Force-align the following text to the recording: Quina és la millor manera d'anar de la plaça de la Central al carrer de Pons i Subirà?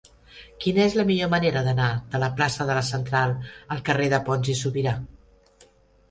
Quina 0.63 0.79
és 0.83 0.93
la 0.99 1.03
millor 1.09 1.27
manera 1.33 1.61
d'anar 1.67 1.89
de 2.13 2.21
la 2.23 2.29
plaça 2.39 2.65
de 2.69 2.77
la 2.77 2.83
Central 2.87 3.35
al 3.75 3.83
carrer 3.91 4.07
de 4.15 4.21
Pons 4.31 4.49
i 4.55 4.55
Subirà? 4.61 4.95